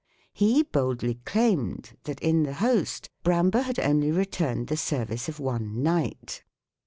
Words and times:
He 0.33 0.63
boldly 0.63 1.19
claimed 1.25 1.91
that, 2.05 2.19
in 2.21 2.41
the 2.41 2.55
host, 2.55 3.11
Bramber 3.23 3.61
had 3.61 3.77
only 3.77 4.11
rendered 4.11 4.65
the 4.65 4.75
service 4.75 5.29
of 5.29 5.39
one 5.39 5.83
knight. 5.83 6.43